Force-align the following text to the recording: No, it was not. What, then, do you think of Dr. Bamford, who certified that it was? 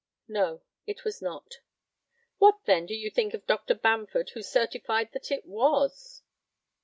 No, 0.27 0.63
it 0.87 1.03
was 1.03 1.21
not. 1.21 1.57
What, 2.39 2.63
then, 2.65 2.87
do 2.87 2.95
you 2.95 3.11
think 3.11 3.35
of 3.35 3.45
Dr. 3.45 3.75
Bamford, 3.75 4.31
who 4.31 4.41
certified 4.41 5.11
that 5.11 5.29
it 5.31 5.45
was? 5.45 6.23